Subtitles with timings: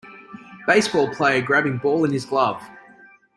[0.65, 2.59] baseball player grabbing ball in his glove